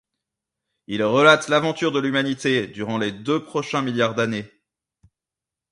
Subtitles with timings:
[0.87, 4.49] Il relate l'aventure de l'humanité durant les deux prochains milliards d'années.